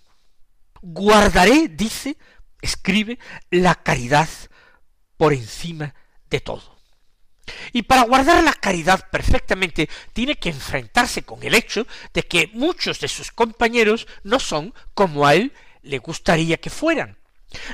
Guardaré, 0.80 1.66
dice, 1.66 2.16
escribe 2.62 3.18
la 3.50 3.74
caridad 3.74 4.28
por 5.16 5.32
encima 5.32 5.94
de 6.28 6.40
todo. 6.40 6.78
Y 7.72 7.82
para 7.82 8.04
guardar 8.04 8.44
la 8.44 8.52
caridad 8.52 9.08
perfectamente 9.10 9.88
tiene 10.12 10.36
que 10.36 10.50
enfrentarse 10.50 11.22
con 11.22 11.42
el 11.42 11.54
hecho 11.54 11.86
de 12.14 12.22
que 12.22 12.48
muchos 12.52 13.00
de 13.00 13.08
sus 13.08 13.32
compañeros 13.32 14.06
no 14.22 14.38
son 14.38 14.72
como 14.94 15.26
a 15.26 15.34
él 15.34 15.52
le 15.82 15.98
gustaría 15.98 16.58
que 16.58 16.70
fueran. 16.70 17.18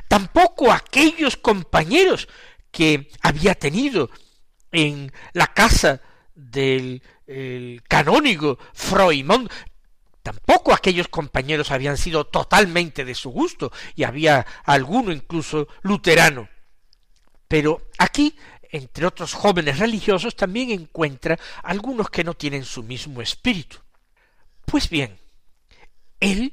Tampoco 0.08 0.72
aquellos 0.72 1.36
compañeros 1.36 2.28
que 2.70 3.10
había 3.20 3.54
tenido 3.54 4.10
en 4.72 5.12
la 5.32 5.48
casa 5.48 6.00
del 6.34 7.02
canónigo 7.88 8.58
Froimond, 8.72 9.50
tampoco 10.26 10.74
aquellos 10.74 11.06
compañeros 11.06 11.70
habían 11.70 11.96
sido 11.96 12.26
totalmente 12.26 13.04
de 13.04 13.14
su 13.14 13.30
gusto, 13.30 13.70
y 13.94 14.02
había 14.02 14.44
alguno 14.64 15.12
incluso 15.12 15.68
luterano. 15.82 16.48
Pero 17.46 17.90
aquí 17.96 18.34
entre 18.72 19.06
otros 19.06 19.32
jóvenes 19.32 19.78
religiosos, 19.78 20.34
también 20.34 20.70
encuentra 20.72 21.38
algunos 21.62 22.10
que 22.10 22.24
no 22.24 22.34
tienen 22.34 22.64
su 22.64 22.82
mismo 22.82 23.22
espíritu. 23.22 23.78
Pues 24.64 24.90
bien, 24.90 25.16
él 26.18 26.52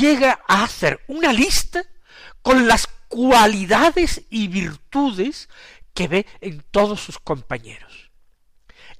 llega 0.00 0.40
a 0.46 0.62
hacer 0.62 1.00
una 1.08 1.32
lista 1.32 1.82
con 2.42 2.68
las 2.68 2.86
cualidades 3.08 4.22
y 4.30 4.46
virtudes 4.46 5.48
que 5.92 6.06
ve 6.06 6.26
en 6.40 6.62
todos 6.70 7.00
sus 7.00 7.18
compañeros. 7.18 8.12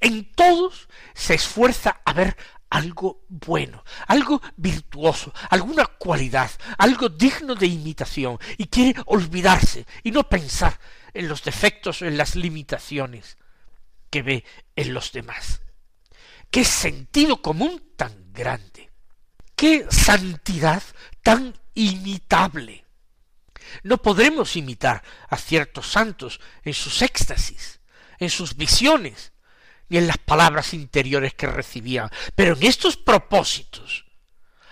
En 0.00 0.32
todos 0.32 0.88
se 1.14 1.34
esfuerza 1.34 2.00
a 2.04 2.12
ver 2.12 2.36
algo 2.70 3.24
bueno, 3.28 3.84
algo 4.06 4.40
virtuoso, 4.56 5.34
alguna 5.50 5.86
cualidad, 5.86 6.50
algo 6.78 7.08
digno 7.08 7.54
de 7.54 7.66
imitación, 7.66 8.38
y 8.56 8.66
quiere 8.66 9.02
olvidarse 9.06 9.86
y 10.04 10.12
no 10.12 10.28
pensar 10.28 10.78
en 11.12 11.28
los 11.28 11.42
defectos, 11.42 12.02
en 12.02 12.16
las 12.16 12.36
limitaciones 12.36 13.36
que 14.08 14.22
ve 14.22 14.44
en 14.76 14.94
los 14.94 15.12
demás. 15.12 15.60
Qué 16.50 16.64
sentido 16.64 17.42
común 17.42 17.92
tan 17.96 18.32
grande, 18.32 18.90
qué 19.56 19.86
santidad 19.90 20.82
tan 21.22 21.58
imitable. 21.74 22.84
No 23.82 23.98
podremos 23.98 24.56
imitar 24.56 25.02
a 25.28 25.36
ciertos 25.36 25.90
santos 25.90 26.40
en 26.64 26.74
sus 26.74 27.02
éxtasis, 27.02 27.80
en 28.18 28.30
sus 28.30 28.56
visiones, 28.56 29.32
ni 29.90 29.98
en 29.98 30.06
las 30.06 30.18
palabras 30.18 30.72
interiores 30.72 31.34
que 31.34 31.46
recibían, 31.46 32.08
pero 32.34 32.56
en 32.56 32.62
estos 32.62 32.96
propósitos, 32.96 34.06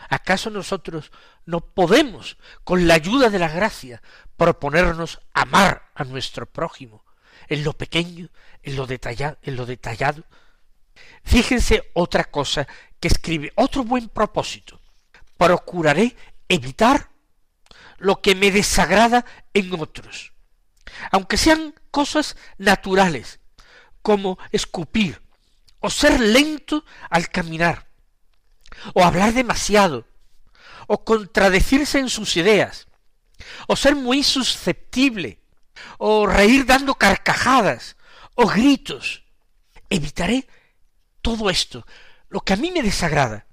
¿acaso 0.08 0.48
nosotros 0.48 1.12
no 1.44 1.60
podemos, 1.60 2.38
con 2.64 2.86
la 2.86 2.94
ayuda 2.94 3.30
de 3.30 3.38
la 3.38 3.48
gracia, 3.48 4.02
proponernos 4.36 5.20
amar 5.34 5.90
a 5.94 6.04
nuestro 6.04 6.46
prójimo, 6.46 7.04
en 7.48 7.64
lo 7.64 7.72
pequeño, 7.72 8.28
en 8.62 8.76
lo 8.76 8.86
detallado, 8.86 9.38
en 9.42 9.56
lo 9.56 9.66
detallado. 9.66 10.24
Fíjense 11.24 11.90
otra 11.94 12.24
cosa 12.24 12.66
que 13.00 13.08
escribe, 13.08 13.52
otro 13.56 13.84
buen 13.84 14.08
propósito. 14.08 14.80
Procuraré 15.36 16.16
evitar 16.48 17.10
lo 17.98 18.20
que 18.20 18.34
me 18.34 18.50
desagrada 18.50 19.24
en 19.54 19.72
otros, 19.80 20.32
aunque 21.10 21.36
sean 21.36 21.74
cosas 21.90 22.36
naturales, 22.58 23.40
como 24.02 24.38
escupir, 24.52 25.20
o 25.80 25.90
ser 25.90 26.20
lento 26.20 26.84
al 27.10 27.28
caminar, 27.28 27.88
o 28.94 29.04
hablar 29.04 29.32
demasiado, 29.32 30.06
o 30.86 31.04
contradecirse 31.04 31.98
en 31.98 32.08
sus 32.08 32.36
ideas, 32.36 32.86
o 33.66 33.76
ser 33.76 33.94
muy 33.94 34.22
susceptible, 34.22 35.40
o 35.98 36.26
reír 36.26 36.64
dando 36.64 36.94
carcajadas, 36.94 37.96
o 38.34 38.46
gritos. 38.46 39.24
Evitaré 39.90 40.46
todo 41.22 41.50
esto, 41.50 41.86
lo 42.28 42.40
que 42.40 42.52
a 42.52 42.56
mí 42.56 42.70
me 42.70 42.82
desagrada. 42.82 43.47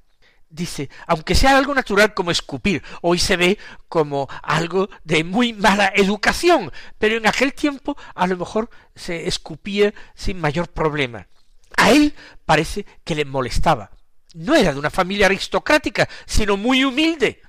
Dice, 0.55 0.89
aunque 1.05 1.35
sea 1.35 1.57
algo 1.57 1.73
natural 1.73 2.13
como 2.13 2.31
escupir, 2.31 2.81
hoy 3.01 3.19
se 3.19 3.35
ve 3.35 3.57
como 3.89 4.29
algo 4.41 4.89
de 5.03 5.25
muy 5.25 5.51
mala 5.51 5.91
educación, 5.93 6.71
pero 6.97 7.17
en 7.17 7.27
aquel 7.27 7.53
tiempo 7.53 7.97
a 8.13 8.25
lo 8.25 8.37
mejor 8.37 8.69
se 8.95 9.27
escupía 9.27 9.93
sin 10.15 10.39
mayor 10.39 10.69
problema. 10.69 11.27
A 11.75 11.91
él 11.91 12.13
parece 12.45 12.85
que 13.03 13.15
le 13.15 13.25
molestaba 13.25 13.91
no 14.35 14.53
era 14.53 14.73
de 14.73 14.79
una 14.79 14.89
familia 14.89 15.27
aristocrática, 15.27 16.07
sino 16.25 16.57
muy 16.57 16.83
humilde, 16.83 17.41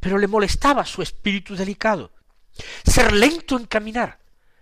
pero 0.00 0.16
le 0.16 0.28
molestaba 0.28 0.84
su 0.86 1.02
espíritu 1.02 1.56
delicado. 1.56 2.12
Ser 2.84 3.12
lento 3.12 3.58
en 3.58 3.66
caminar. 3.66 4.18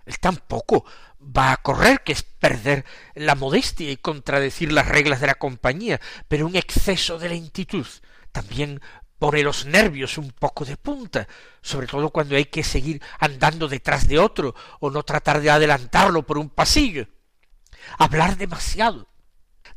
Él 0.06 0.18
tampoco 0.18 0.84
va 1.20 1.52
a 1.52 1.56
correr, 1.58 2.02
que 2.02 2.12
es 2.12 2.22
perder 2.22 2.84
la 3.14 3.34
modestia 3.34 3.90
y 3.90 3.96
contradecir 3.96 4.72
las 4.72 4.88
reglas 4.88 5.20
de 5.20 5.28
la 5.28 5.34
compañía, 5.34 6.00
pero 6.28 6.46
un 6.46 6.56
exceso 6.56 7.18
de 7.18 7.28
lentitud 7.28 7.86
también 8.32 8.80
pone 9.18 9.42
los 9.42 9.66
nervios 9.66 10.18
un 10.18 10.32
poco 10.32 10.64
de 10.64 10.76
punta, 10.76 11.28
sobre 11.60 11.86
todo 11.86 12.10
cuando 12.10 12.34
hay 12.34 12.46
que 12.46 12.64
seguir 12.64 13.00
andando 13.20 13.68
detrás 13.68 14.08
de 14.08 14.18
otro 14.18 14.54
o 14.80 14.90
no 14.90 15.04
tratar 15.04 15.40
de 15.40 15.50
adelantarlo 15.50 16.26
por 16.26 16.38
un 16.38 16.50
pasillo. 16.50 17.06
Hablar 17.98 18.36
demasiado 18.36 19.08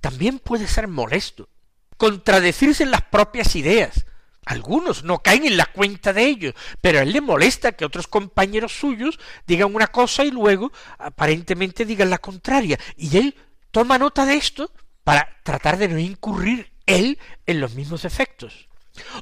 también 0.01 0.39
puede 0.39 0.67
ser 0.67 0.87
molesto 0.87 1.49
contradecirse 1.97 2.83
en 2.83 2.91
las 2.91 3.03
propias 3.03 3.55
ideas. 3.55 4.05
Algunos 4.45 5.03
no 5.03 5.19
caen 5.23 5.45
en 5.45 5.57
la 5.57 5.65
cuenta 5.65 6.13
de 6.13 6.25
ello, 6.25 6.53
pero 6.79 6.99
a 6.99 7.01
él 7.01 7.13
le 7.13 7.21
molesta 7.21 7.71
que 7.71 7.83
otros 7.83 8.07
compañeros 8.07 8.77
suyos 8.77 9.19
digan 9.47 9.73
una 9.73 9.87
cosa 9.87 10.23
y 10.23 10.29
luego 10.29 10.71
aparentemente 10.99 11.83
digan 11.83 12.11
la 12.11 12.19
contraria. 12.19 12.79
Y 12.95 13.17
él 13.17 13.35
toma 13.71 13.97
nota 13.97 14.25
de 14.25 14.35
esto 14.35 14.71
para 15.03 15.27
tratar 15.43 15.77
de 15.77 15.87
no 15.87 15.97
incurrir 15.97 16.71
él 16.85 17.17
en 17.47 17.59
los 17.59 17.73
mismos 17.73 18.05
efectos. 18.05 18.67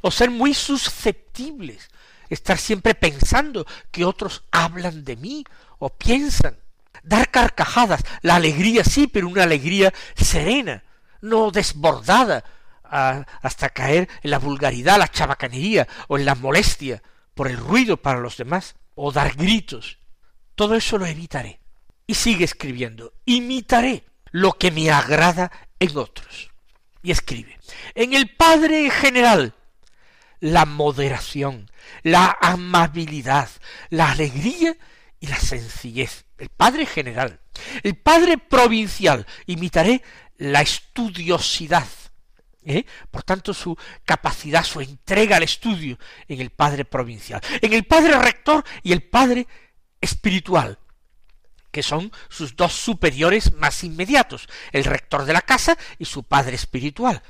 O 0.02 0.12
ser 0.12 0.30
muy 0.30 0.54
susceptibles, 0.54 1.90
estar 2.30 2.58
siempre 2.58 2.94
pensando 2.94 3.66
que 3.92 4.06
otros 4.06 4.44
hablan 4.52 5.06
de 5.06 5.16
mí 5.16 5.46
o 5.80 5.90
piensan. 5.90 6.58
Dar 7.02 7.32
carcajadas, 7.32 8.04
la 8.22 8.36
alegría 8.36 8.84
sí, 8.84 9.08
pero 9.08 9.28
una 9.28 9.44
alegría 9.44 9.94
serena, 10.16 10.84
no 11.22 11.52
desbordada, 11.52 12.44
hasta 12.84 13.70
caer 13.70 14.10
en 14.22 14.32
la 14.32 14.40
vulgaridad, 14.40 15.00
la 15.00 15.08
chabacanería 15.08 15.88
o 16.08 16.18
en 16.18 16.26
la 16.26 16.36
molestia 16.36 17.02
por 17.34 17.48
el 17.48 17.58
ruido 17.58 17.98
para 17.98 18.20
los 18.20 18.38
demás 18.38 18.76
o 18.96 19.12
dar 19.12 19.36
gritos. 19.36 19.98
Todo 20.56 20.76
eso 20.76 20.98
lo 20.98 21.06
evitaré. 21.06 21.60
Y 22.06 22.16
sigue 22.16 22.46
escribiendo, 22.46 23.14
imitaré 23.26 24.04
lo 24.32 24.54
que 24.54 24.72
me 24.72 24.92
agrada 24.92 25.52
en 25.80 25.98
otros. 25.98 26.52
Y 27.02 27.12
escribe, 27.12 27.58
en 27.96 28.14
el 28.14 28.36
Padre 28.36 28.90
general, 28.90 29.54
la 30.40 30.66
moderación, 30.66 31.72
la 32.02 32.38
amabilidad, 32.42 33.50
la 33.90 34.12
alegría 34.12 34.76
y 35.20 35.28
la 35.28 35.38
sencillez. 35.38 36.26
El 36.38 36.50
Padre 36.50 36.86
general. 36.86 37.40
El 37.84 37.96
Padre 37.96 38.38
provincial, 38.38 39.26
imitaré 39.46 40.02
la 40.38 40.62
estudiosidad, 40.62 41.88
¿Eh? 42.66 42.86
Por 43.12 43.24
tanto, 43.24 43.54
su 43.54 43.78
capacidad, 44.06 44.64
su 44.64 44.80
entrega 44.80 45.38
al 45.38 45.44
estudio 45.44 45.98
en 46.28 46.40
el 46.40 46.50
padre 46.50 46.86
provincial, 46.86 47.42
en 47.62 47.74
el 47.74 47.84
padre 47.84 48.18
rector 48.18 48.64
y 48.84 48.94
el 48.94 49.04
padre 49.04 49.48
espiritual, 50.00 50.80
que 51.72 51.84
son 51.84 52.12
sus 52.30 52.56
dos 52.56 52.74
superiores 52.74 53.54
más 53.54 53.84
inmediatos, 53.84 54.48
el 54.72 54.86
rector 54.86 55.26
de 55.26 55.34
la 55.34 55.42
casa 55.42 55.78
y 55.98 56.06
su 56.06 56.24
padre 56.24 56.56
espiritual. 56.56 57.22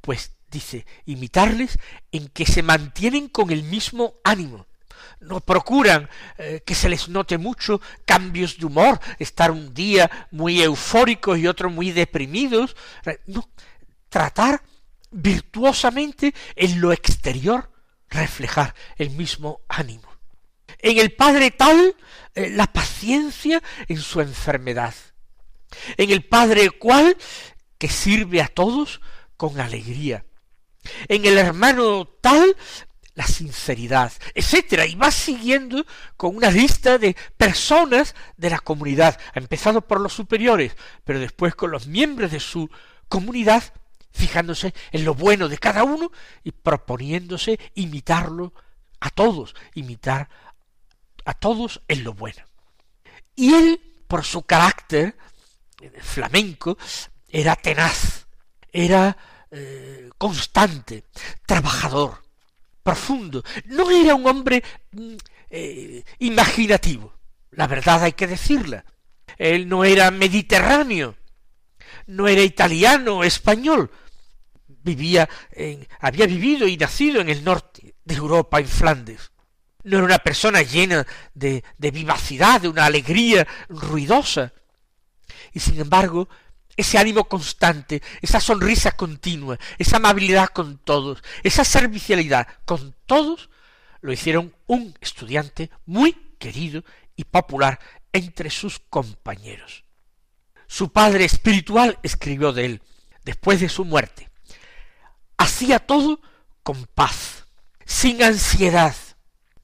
Pues 0.00 0.32
dice, 0.50 0.86
imitarles 1.06 1.78
en 2.12 2.28
que 2.28 2.46
se 2.46 2.62
mantienen 2.62 3.28
con 3.28 3.50
el 3.50 3.64
mismo 3.64 4.14
ánimo, 4.24 4.66
no 5.20 5.40
procuran 5.40 6.08
eh, 6.36 6.62
que 6.64 6.74
se 6.74 6.88
les 6.88 7.08
note 7.08 7.38
mucho 7.38 7.80
cambios 8.04 8.58
de 8.58 8.66
humor, 8.66 9.00
estar 9.18 9.50
un 9.50 9.74
día 9.74 10.28
muy 10.30 10.62
eufóricos 10.62 11.38
y 11.38 11.46
otro 11.46 11.70
muy 11.70 11.90
deprimidos, 11.90 12.76
no, 13.26 13.48
tratar 14.08 14.62
virtuosamente 15.10 16.34
en 16.56 16.80
lo 16.80 16.92
exterior 16.92 17.70
reflejar 18.08 18.74
el 18.96 19.10
mismo 19.10 19.60
ánimo. 19.68 20.08
En 20.78 20.98
el 20.98 21.12
Padre 21.12 21.50
tal, 21.50 21.96
eh, 22.34 22.50
la 22.50 22.66
paciencia 22.72 23.62
en 23.88 23.98
su 23.98 24.20
enfermedad. 24.20 24.94
En 25.96 26.10
el 26.10 26.24
Padre 26.24 26.70
cual, 26.70 27.16
que 27.78 27.88
sirve 27.88 28.42
a 28.42 28.48
todos 28.48 29.00
con 29.36 29.60
alegría. 29.60 30.24
En 31.08 31.24
el 31.24 31.36
hermano 31.36 32.06
tal, 32.20 32.56
la 33.14 33.26
sinceridad, 33.26 34.12
etcétera, 34.34 34.86
y 34.86 34.94
va 34.94 35.10
siguiendo 35.10 35.84
con 36.16 36.36
una 36.36 36.50
lista 36.50 36.98
de 36.98 37.16
personas 37.36 38.14
de 38.36 38.50
la 38.50 38.60
comunidad, 38.60 39.18
empezado 39.34 39.80
por 39.80 40.00
los 40.00 40.12
superiores, 40.12 40.76
pero 41.04 41.18
después 41.18 41.56
con 41.56 41.72
los 41.72 41.88
miembros 41.88 42.30
de 42.30 42.40
su 42.40 42.70
comunidad 43.08 43.64
fijándose 44.18 44.74
en 44.90 45.04
lo 45.04 45.14
bueno 45.14 45.48
de 45.48 45.58
cada 45.58 45.84
uno 45.84 46.10
y 46.42 46.50
proponiéndose 46.50 47.58
imitarlo 47.74 48.52
a 49.00 49.10
todos, 49.10 49.54
imitar 49.74 50.28
a 51.24 51.34
todos 51.34 51.80
en 51.86 52.02
lo 52.02 52.14
bueno. 52.14 52.42
Y 53.36 53.54
él, 53.54 53.80
por 54.08 54.24
su 54.24 54.42
carácter 54.42 55.16
flamenco, 56.00 56.76
era 57.28 57.54
tenaz, 57.54 58.26
era 58.72 59.16
eh, 59.52 60.10
constante, 60.18 61.04
trabajador, 61.46 62.24
profundo. 62.82 63.44
No 63.66 63.90
era 63.90 64.16
un 64.16 64.26
hombre 64.26 64.64
mm, 64.90 65.14
eh, 65.50 66.02
imaginativo, 66.18 67.14
la 67.52 67.68
verdad 67.68 68.02
hay 68.02 68.12
que 68.12 68.26
decirla. 68.26 68.84
Él 69.36 69.68
no 69.68 69.84
era 69.84 70.10
mediterráneo, 70.10 71.16
no 72.08 72.26
era 72.26 72.42
italiano 72.42 73.18
o 73.18 73.24
español. 73.24 73.90
Vivía 74.82 75.28
en, 75.52 75.86
había 76.00 76.26
vivido 76.26 76.66
y 76.66 76.76
nacido 76.76 77.20
en 77.20 77.28
el 77.28 77.44
norte 77.44 77.94
de 78.04 78.14
Europa, 78.14 78.60
en 78.60 78.68
Flandes. 78.68 79.32
No 79.84 79.98
era 79.98 80.06
una 80.06 80.18
persona 80.18 80.62
llena 80.62 81.06
de, 81.34 81.62
de 81.76 81.90
vivacidad, 81.90 82.60
de 82.60 82.68
una 82.68 82.84
alegría 82.84 83.46
ruidosa. 83.68 84.52
Y 85.52 85.60
sin 85.60 85.80
embargo, 85.80 86.28
ese 86.76 86.96
ánimo 86.96 87.24
constante, 87.24 88.02
esa 88.22 88.40
sonrisa 88.40 88.92
continua, 88.92 89.58
esa 89.78 89.96
amabilidad 89.96 90.48
con 90.48 90.78
todos, 90.78 91.22
esa 91.42 91.64
servicialidad 91.64 92.46
con 92.64 92.94
todos, 93.04 93.50
lo 94.00 94.12
hicieron 94.12 94.54
un 94.68 94.94
estudiante 95.00 95.70
muy 95.86 96.12
querido 96.38 96.84
y 97.16 97.24
popular 97.24 97.80
entre 98.12 98.50
sus 98.50 98.78
compañeros. 98.78 99.84
Su 100.68 100.92
padre 100.92 101.24
espiritual 101.24 101.98
escribió 102.02 102.52
de 102.52 102.66
él, 102.66 102.82
después 103.24 103.60
de 103.60 103.68
su 103.68 103.84
muerte, 103.84 104.27
hacía 105.38 105.78
todo 105.78 106.20
con 106.62 106.84
paz, 106.86 107.46
sin 107.86 108.22
ansiedad, 108.22 108.94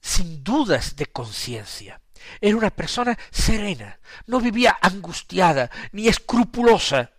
sin 0.01 0.43
dudas 0.43 0.95
de 0.95 1.05
conciencia. 1.05 2.01
Era 2.41 2.57
una 2.57 2.71
persona 2.71 3.17
serena, 3.29 3.99
no 4.25 4.39
vivía 4.39 4.75
angustiada 4.81 5.69
ni 5.91 6.07
escrupulosa. 6.07 7.11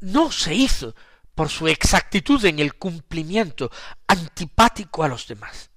No 0.00 0.32
se 0.32 0.54
hizo 0.54 0.94
por 1.34 1.48
su 1.48 1.68
exactitud 1.68 2.44
en 2.44 2.58
el 2.58 2.74
cumplimiento 2.74 3.70
antipático 4.08 5.04
a 5.04 5.08
los 5.08 5.28
demás. 5.28 5.70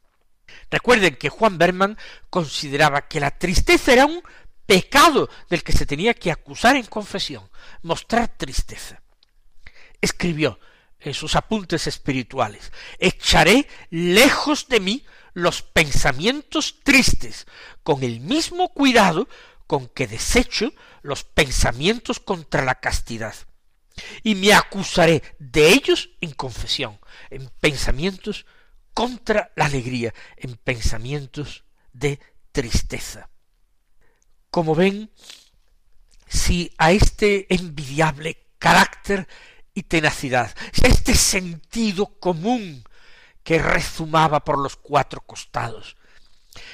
Recuerden 0.72 1.16
que 1.16 1.30
Juan 1.30 1.58
Berman 1.58 1.98
consideraba 2.30 3.08
que 3.08 3.20
la 3.20 3.32
tristeza 3.32 3.94
era 3.94 4.06
un 4.06 4.24
pecado 4.66 5.30
del 5.50 5.64
que 5.64 5.74
se 5.74 5.86
tenía 5.86 6.14
que 6.14 6.32
acusar 6.32 6.76
en 6.76 6.86
confesión, 6.86 7.50
mostrar 7.82 8.30
tristeza. 8.38 9.02
Escribió 10.00 10.60
sus 11.14 11.36
apuntes 11.36 11.88
espirituales, 11.88 12.72
echaré 13.00 13.68
lejos 13.90 14.68
de 14.68 14.80
mí 14.80 15.06
los 15.34 15.62
pensamientos 15.62 16.80
tristes, 16.84 17.48
con 17.84 18.04
el 18.04 18.20
mismo 18.20 18.70
cuidado 18.70 19.28
con 19.68 19.88
que 19.88 20.08
desecho 20.08 20.74
los 21.02 21.24
pensamientos 21.24 22.20
contra 22.20 22.66
la 22.66 22.76
castidad, 22.76 23.36
y 24.24 24.36
me 24.36 24.54
acusaré 24.54 25.24
de 25.40 25.70
ellos 25.70 26.10
en 26.22 26.32
confesión, 26.32 27.00
en 27.30 27.50
pensamientos 27.60 28.46
contra 28.94 29.52
la 29.56 29.66
alegría, 29.66 30.14
en 30.38 30.58
pensamientos 30.58 31.64
de 31.94 32.20
tristeza. 32.52 33.30
Como 34.50 34.76
ven, 34.76 35.12
si 36.28 36.74
a 36.78 36.92
este 36.92 37.54
envidiable 37.54 38.48
carácter 38.58 39.28
tenacidad, 39.84 40.56
este 40.84 41.16
sentido 41.16 42.08
común 42.20 42.84
que 43.44 43.60
rezumaba 43.60 44.44
por 44.44 44.58
los 44.60 44.76
cuatro 44.76 45.22
costados, 45.22 45.96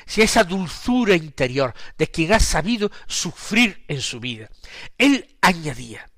si 0.06 0.22
esa 0.22 0.44
dulzura 0.44 1.16
interior 1.16 1.74
de 1.98 2.10
quien 2.10 2.34
ha 2.34 2.40
sabido 2.40 2.92
sufrir 3.08 3.86
en 3.88 4.02
su 4.02 4.20
vida, 4.20 4.50
él 4.98 5.38
añadía 5.42 6.10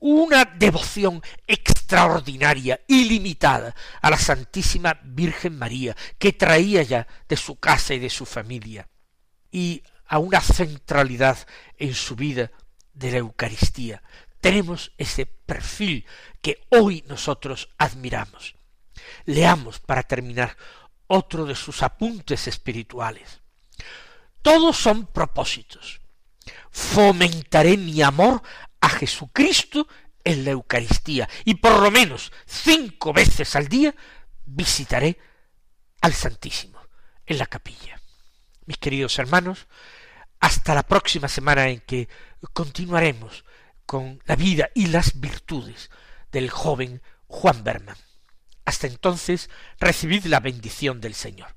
una 0.00 0.44
devoción 0.44 1.22
extraordinaria, 1.46 2.80
ilimitada, 2.86 3.74
a 4.00 4.10
la 4.10 4.18
Santísima 4.18 4.98
Virgen 5.02 5.58
María, 5.58 5.96
que 6.18 6.32
traía 6.32 6.82
ya 6.82 7.06
de 7.28 7.36
su 7.36 7.56
casa 7.56 7.94
y 7.94 7.98
de 7.98 8.10
su 8.10 8.24
familia, 8.24 8.88
y 9.50 9.82
a 10.06 10.18
una 10.18 10.40
centralidad 10.40 11.38
en 11.76 11.94
su 11.94 12.14
vida 12.14 12.50
de 12.94 13.10
la 13.10 13.18
Eucaristía. 13.18 14.02
Tenemos 14.40 14.92
ese 14.98 15.26
perfil 15.26 16.06
que 16.40 16.66
hoy 16.70 17.04
nosotros 17.08 17.68
admiramos. 17.78 18.54
Leamos 19.24 19.80
para 19.80 20.02
terminar 20.02 20.56
otro 21.06 21.44
de 21.44 21.54
sus 21.54 21.82
apuntes 21.82 22.46
espirituales. 22.46 23.40
Todos 24.42 24.76
son 24.76 25.06
propósitos. 25.06 26.00
Fomentaré 26.70 27.76
mi 27.76 28.00
amor 28.02 28.42
a 28.80 28.88
Jesucristo 28.88 29.88
en 30.22 30.44
la 30.44 30.52
Eucaristía 30.52 31.28
y 31.44 31.54
por 31.54 31.80
lo 31.80 31.90
menos 31.90 32.32
cinco 32.46 33.12
veces 33.12 33.56
al 33.56 33.68
día 33.68 33.94
visitaré 34.44 35.18
al 36.00 36.12
Santísimo 36.12 36.80
en 37.26 37.38
la 37.38 37.46
capilla. 37.46 38.00
Mis 38.66 38.78
queridos 38.78 39.18
hermanos, 39.18 39.66
hasta 40.40 40.74
la 40.74 40.82
próxima 40.82 41.28
semana 41.28 41.68
en 41.68 41.80
que 41.80 42.08
continuaremos 42.52 43.44
con 43.88 44.22
la 44.26 44.36
vida 44.36 44.68
y 44.74 44.88
las 44.88 45.18
virtudes 45.18 45.90
del 46.30 46.50
joven 46.50 47.00
Juan 47.26 47.64
Berman. 47.64 47.96
Hasta 48.66 48.86
entonces, 48.86 49.48
recibid 49.80 50.26
la 50.26 50.40
bendición 50.40 51.00
del 51.00 51.14
Señor. 51.14 51.56